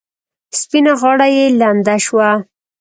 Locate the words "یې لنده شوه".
1.37-2.29